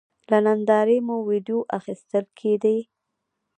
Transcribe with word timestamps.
له 0.29 0.39
نندارې 0.45 0.97
مو 1.05 1.17
وېډیو 1.27 1.59
اخیستل 1.77 2.25
کېدې. 2.39 2.77